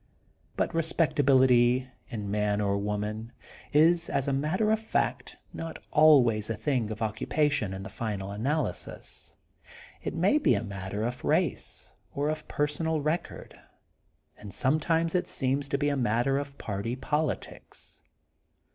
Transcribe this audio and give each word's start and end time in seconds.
But 0.57 0.73
respectability, 0.73 1.87
in 2.09 2.31
man 2.31 2.59
or 2.59 2.75
woman, 2.75 3.31
is, 3.71 4.09
as 4.09 4.27
a 4.27 4.33
matter 4.33 4.71
of 4.71 4.79
fact, 4.79 5.37
not 5.53 5.77
always 5.91 6.49
a 6.49 6.55
thing 6.55 6.89
of 6.89 7.03
occupation 7.03 7.71
in 7.71 7.83
the 7.83 7.87
final 7.89 8.31
analysis. 8.31 9.35
It 10.01 10.15
may 10.15 10.39
be 10.39 10.55
a 10.55 10.63
matter 10.63 11.03
of 11.05 11.23
race 11.23 11.93
or 12.15 12.29
of 12.29 12.47
personal 12.47 12.99
record. 12.99 13.55
And 14.39 14.51
sometimes 14.51 15.13
it 15.13 15.27
seems 15.27 15.69
to 15.69 15.77
be 15.77 15.89
a 15.89 15.95
matter 15.97 16.39
of 16.39 16.57
party 16.57 16.95
politics. 16.95 17.99